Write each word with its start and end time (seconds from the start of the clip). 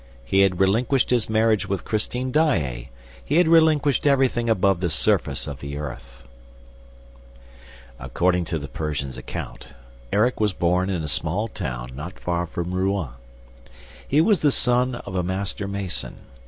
He 0.25 0.39
had 0.39 0.59
relinquished 0.59 1.11
his 1.11 1.29
marriage 1.29 1.69
with 1.69 1.85
Christine 1.85 2.31
Daae. 2.31 2.89
He 3.23 3.35
had 3.37 3.47
relinquished 3.47 4.07
everything 4.07 4.49
above 4.49 4.79
the 4.79 4.89
surface 4.89 5.45
of 5.45 5.59
the 5.59 5.77
earth." 5.77 6.27
According 7.99 8.45
to 8.45 8.57
the 8.57 8.67
Persian's 8.67 9.15
account, 9.19 9.73
Erik 10.11 10.39
was 10.39 10.53
born 10.53 10.89
in 10.89 11.03
a 11.03 11.07
small 11.07 11.47
town 11.47 11.91
not 11.93 12.19
far 12.19 12.47
from 12.47 12.73
Rouen. 12.73 13.09
He 14.07 14.21
was 14.21 14.41
the 14.41 14.49
son 14.51 14.95
of 14.95 15.13
a 15.13 15.21
master 15.21 15.67
mason. 15.67 16.17